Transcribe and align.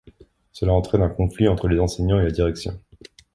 Cela 0.51 0.73
entraîne 0.73 1.03
un 1.03 1.09
conflit 1.09 1.47
entre 1.47 1.67
les 1.67 1.77
enseignants 1.79 2.19
et 2.19 2.23
la 2.25 2.31
direction. 2.31 2.81